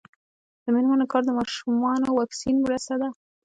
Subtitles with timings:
[0.63, 3.09] د میرمنو کار د ماشومانو واکسین مرسته ده.